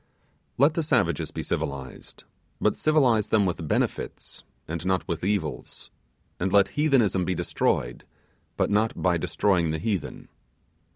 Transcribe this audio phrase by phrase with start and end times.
[0.57, 2.23] Let the savages be civilized,
[2.59, 5.91] but civilize them with benefits, and not with evils;
[6.39, 8.03] and let heathenism be destroyed,
[8.57, 10.29] but not by destroying the heathen.